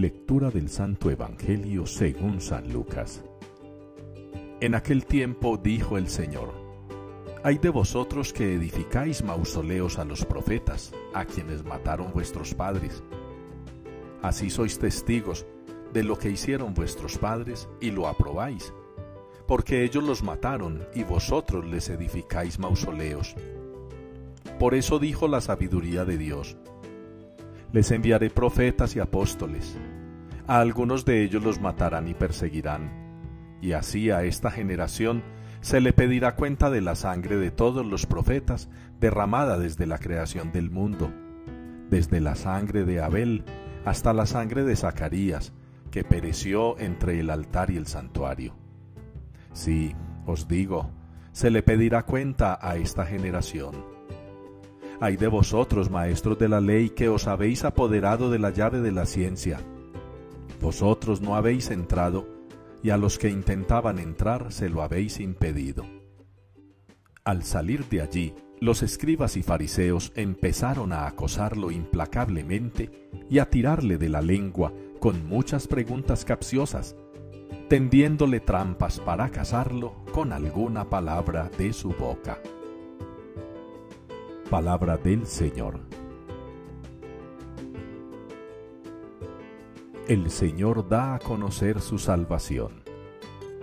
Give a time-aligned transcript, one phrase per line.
[0.00, 3.22] Lectura del Santo Evangelio según San Lucas.
[4.62, 6.54] En aquel tiempo dijo el Señor,
[7.44, 13.02] Hay de vosotros que edificáis mausoleos a los profetas, a quienes mataron vuestros padres.
[14.22, 15.44] Así sois testigos
[15.92, 18.72] de lo que hicieron vuestros padres y lo aprobáis,
[19.46, 23.34] porque ellos los mataron y vosotros les edificáis mausoleos.
[24.58, 26.56] Por eso dijo la sabiduría de Dios,
[27.72, 29.76] les enviaré profetas y apóstoles.
[30.46, 32.90] A algunos de ellos los matarán y perseguirán.
[33.62, 35.22] Y así a esta generación
[35.60, 40.52] se le pedirá cuenta de la sangre de todos los profetas derramada desde la creación
[40.52, 41.12] del mundo,
[41.90, 43.44] desde la sangre de Abel
[43.84, 45.52] hasta la sangre de Zacarías,
[45.90, 48.54] que pereció entre el altar y el santuario.
[49.52, 49.94] Sí,
[50.26, 50.90] os digo,
[51.32, 53.99] se le pedirá cuenta a esta generación.
[55.02, 58.92] Hay de vosotros, maestros de la ley, que os habéis apoderado de la llave de
[58.92, 59.58] la ciencia.
[60.60, 62.28] Vosotros no habéis entrado,
[62.82, 65.86] y a los que intentaban entrar se lo habéis impedido.
[67.24, 73.96] Al salir de allí, los escribas y fariseos empezaron a acosarlo implacablemente y a tirarle
[73.96, 76.94] de la lengua con muchas preguntas capciosas,
[77.70, 82.38] tendiéndole trampas para casarlo con alguna palabra de su boca.
[84.50, 85.78] Palabra del Señor.
[90.08, 92.82] El Señor da a conocer su salvación.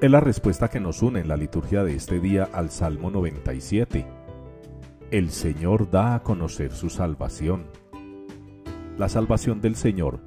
[0.00, 4.06] Es la respuesta que nos une en la liturgia de este día al Salmo 97.
[5.10, 7.66] El Señor da a conocer su salvación.
[8.96, 10.20] La salvación del Señor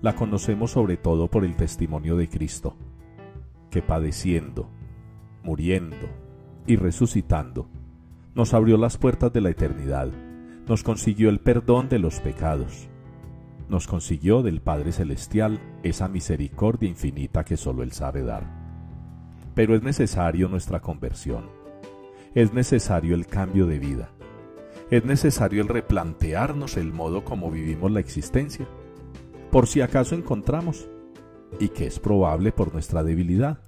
[0.00, 2.76] la conocemos sobre todo por el testimonio de Cristo,
[3.68, 4.70] que padeciendo,
[5.42, 6.06] muriendo
[6.68, 7.68] y resucitando,
[8.38, 10.12] nos abrió las puertas de la eternidad,
[10.68, 12.88] nos consiguió el perdón de los pecados,
[13.68, 18.44] nos consiguió del Padre Celestial esa misericordia infinita que solo Él sabe dar.
[19.56, 21.50] Pero es necesario nuestra conversión,
[22.32, 24.12] es necesario el cambio de vida,
[24.88, 28.68] es necesario el replantearnos el modo como vivimos la existencia,
[29.50, 30.88] por si acaso encontramos,
[31.58, 33.58] y que es probable por nuestra debilidad,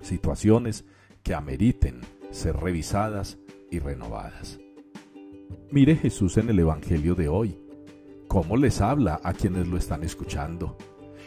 [0.00, 0.84] situaciones
[1.22, 2.00] que ameriten
[2.32, 3.38] ser revisadas
[3.78, 4.58] renovadas.
[5.70, 7.58] Mire Jesús en el Evangelio de hoy,
[8.28, 10.76] cómo les habla a quienes lo están escuchando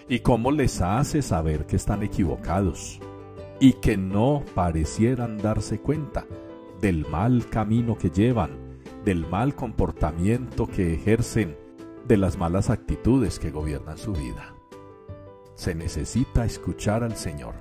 [0.10, 3.00] y cómo les hace saber que están equivocados
[3.60, 6.26] y que no parecieran darse cuenta
[6.82, 8.52] del mal camino que llevan,
[9.04, 11.58] del mal comportamiento que ejercen,
[12.08, 14.54] de las malas actitudes que gobiernan su vida.
[15.56, 17.56] Se necesita escuchar al Señor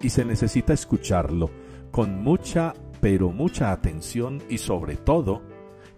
[0.00, 1.50] y se necesita escucharlo
[1.90, 5.42] con mucha pero mucha atención y sobre todo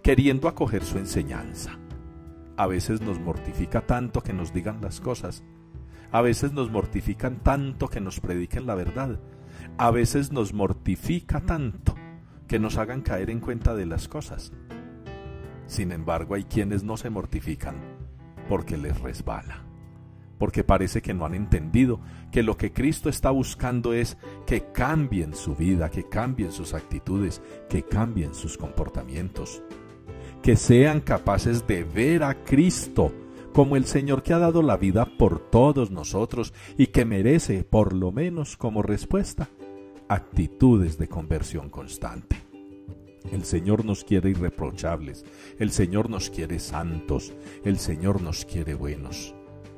[0.01, 1.77] queriendo acoger su enseñanza.
[2.57, 5.43] A veces nos mortifica tanto que nos digan las cosas.
[6.11, 9.19] A veces nos mortifican tanto que nos prediquen la verdad.
[9.77, 11.93] A veces nos mortifica tanto
[12.47, 14.51] que nos hagan caer en cuenta de las cosas.
[15.67, 17.75] Sin embargo, hay quienes no se mortifican
[18.49, 19.63] porque les resbala
[20.37, 21.99] porque parece que no han entendido
[22.31, 27.41] que lo que Cristo está buscando es que cambien su vida, que cambien sus actitudes,
[27.69, 29.61] que cambien sus comportamientos,
[30.41, 33.11] que sean capaces de ver a Cristo
[33.53, 37.93] como el Señor que ha dado la vida por todos nosotros y que merece, por
[37.93, 39.47] lo menos como respuesta,
[40.09, 42.35] actitudes de conversión constante.
[43.31, 45.25] El Señor nos quiere irreprochables,
[45.57, 49.34] el Señor nos quiere santos, el Señor nos quiere buenos.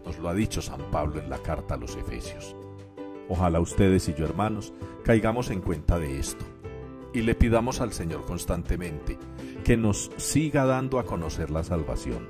[0.07, 2.56] Nos lo ha dicho San Pablo en la carta a los Efesios.
[3.28, 4.73] Ojalá ustedes y yo, hermanos,
[5.03, 6.45] caigamos en cuenta de esto
[7.13, 9.19] y le pidamos al Señor constantemente
[9.66, 12.29] que nos siga dando a conocer la salvación,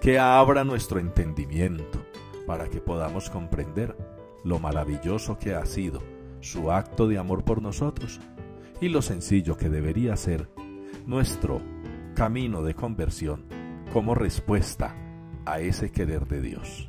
[0.00, 1.98] que abra nuestro entendimiento
[2.46, 3.96] para que podamos comprender
[4.44, 6.00] lo maravilloso que ha sido
[6.40, 8.20] su acto de amor por nosotros
[8.80, 10.48] y lo sencillo que debería ser
[11.04, 11.60] nuestro
[12.14, 13.44] camino de conversión
[13.92, 14.94] como respuesta
[15.46, 16.88] a ese querer de Dios.